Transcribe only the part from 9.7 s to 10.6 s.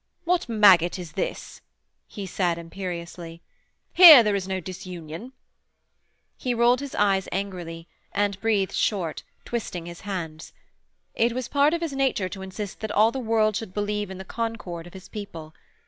his hands.